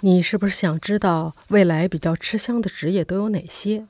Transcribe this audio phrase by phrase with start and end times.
[0.00, 3.86] 你是不是想知道未来比较吃香的职业都有哪些？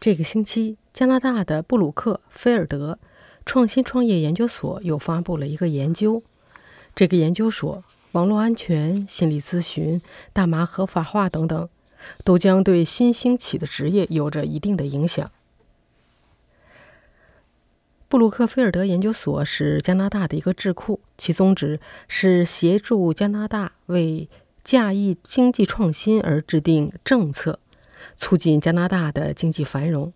[0.00, 2.98] 这个星期，加拿大的布鲁克菲尔德
[3.44, 6.24] 创新创业研究所又发布了一个研究。
[6.96, 10.00] 这个研究所，网络安全、心理咨询、
[10.32, 11.68] 大麻合法化等等，
[12.24, 15.30] 都将对新兴起的职业有着一定的影响。
[18.08, 21.78] 布鲁克菲尔德研究所是加拿大的一个智库，其宗旨
[22.08, 24.28] 是协助加拿大为
[24.66, 27.60] 驾驭经济创新而制定政策，
[28.16, 30.12] 促进加拿大的经济繁荣。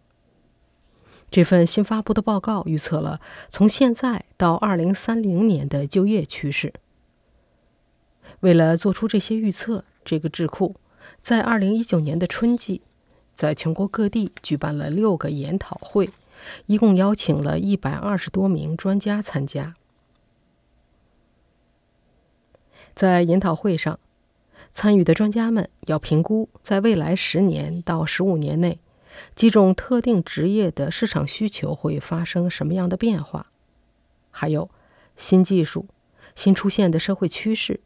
[1.31, 6.75] 这份新发布的报告预测了从现在到二零三零年的就业趋势。
[8.41, 10.75] 为了做出这些预测，这个智库
[11.21, 12.83] 在二零一九年的春季，
[13.33, 16.11] 在全国各地举办了六个研讨会，
[16.67, 19.77] 一共邀请了一百二十多名专家参加。
[22.97, 24.01] 在研讨会上，
[24.73, 28.79] 参与的专家们要评估在未来十年到十五年内，
[29.35, 33.47] 几种特定职业的市场需求会发生什么样的变化，
[34.31, 34.71] 还有
[35.17, 35.87] 新技术、
[36.35, 37.81] 新出现的社会趋势、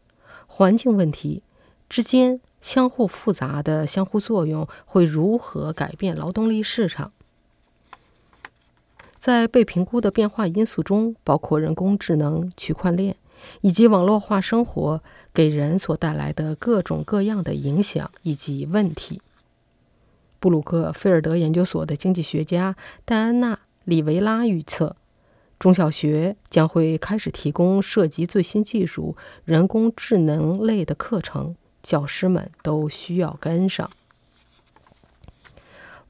[0.47, 1.43] 环境问题
[1.89, 7.13] 之间相互复杂的相互作用会如何改变劳动力市场。
[9.17, 13.17] 在被评估的变化因素中，包括人工智能、区块链。
[13.61, 19.21] 以及网络化生活给人所带来的各种各样的影响以及问题。
[20.41, 24.97] 布鲁克菲尔德研究所的经济学家戴安娜·里维拉预测，
[25.59, 33.91] 中小学将会开始提供涉及最新技术、人工智能类的课程，教师们都需要跟上。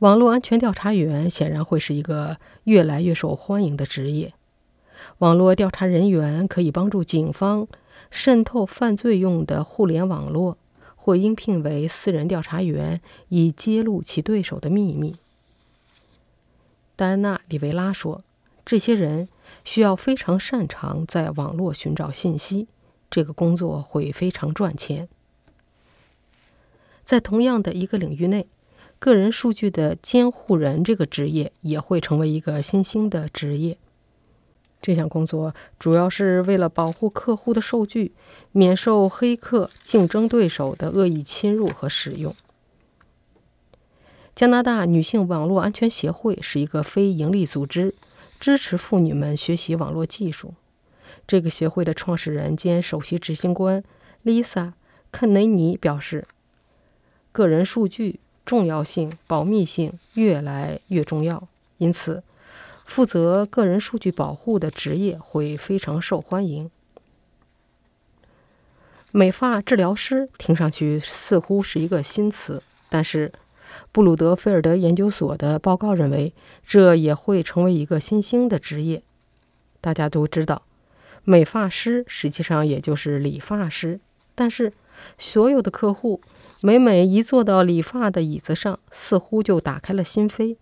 [0.01, 4.35] 网络安全调查员显然会是一个越来越受欢迎的职业。
[5.19, 7.67] 网络调查人员可以帮助警方
[8.11, 10.57] 渗透犯罪用的互联网络，
[10.97, 15.17] 或应聘为私人调查员以揭露其对手的秘密。
[16.97, 18.23] 戴安娜·里维拉说
[18.65, 19.29] ：“这些人
[19.65, 22.69] 需要非常擅长在网络寻找信息，
[23.11, 25.09] 这个工作会非常赚钱。”
[27.05, 28.47] 在同样的一个领域内，
[28.99, 33.77] 个人数据的监护人这个职业也会成为一个新兴的职业。
[34.85, 38.13] 这项工作主要是为了保护客户的数据，
[38.53, 42.37] 免受黑客、竞争对手的恶意侵入和使用。
[44.35, 47.95] 加拿大女性网络安全协会是一个非营利组织，
[48.39, 50.53] 支持妇女们学习网络技术。
[51.27, 53.83] 这个协会的创始人兼首席执行官
[54.23, 54.75] Lisa
[55.11, 56.27] 肯雷尼表示
[57.33, 62.23] ：“个人数据重要性、保密性越来越重要，因此。”
[62.85, 66.71] 负责个人数据保护的职业会非常受欢迎。
[69.11, 73.33] 美发治疗师听上去似乎是一个新词，但是
[73.91, 76.33] 布鲁德菲尔德研究所的报告认为，
[76.65, 79.03] 这也会成为一个新兴的职业。
[79.81, 80.63] 大家都知道，
[81.25, 84.01] 美发师实际上也就是理发师，
[84.35, 84.73] 但是
[85.19, 86.21] 所有的客户
[86.61, 90.57] 每每一坐到理发的椅子上，似乎就打开了心扉，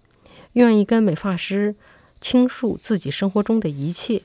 [0.52, 1.74] 愿意跟美发师。
[2.22, 4.22] 倾诉自己生活中的一切，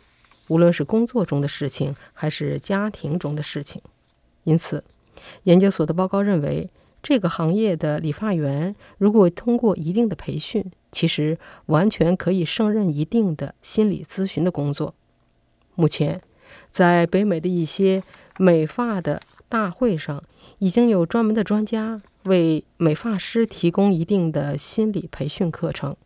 [0.48, 3.82] 无论是工作中的事情还是家庭中的事情。
[4.44, 4.84] 因此，
[5.44, 6.70] 研究所的报告认为，
[7.02, 14.94] 这个行业的理发员如果通过一定的培训，其实完全可以胜任一定的心理咨询的工作。
[15.74, 16.22] 目前，
[16.72, 18.04] 在北美的一些
[18.38, 20.24] 美发的大会上，
[20.60, 25.98] 已经有专门的专家为美发师提供一定的心理培训课程。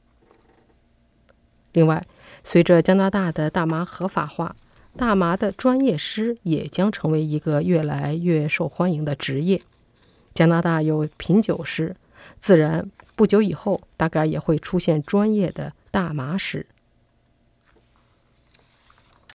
[1.74, 2.06] 另外，
[2.44, 4.56] 随着加拿大的大麻合法化，
[4.98, 9.62] 大麻的专业师也将成为一个越来越受欢迎的职业。
[10.34, 11.96] 加拿大有品酒师，
[12.40, 16.66] 自然不久以后大概也会出现专业的大麻师。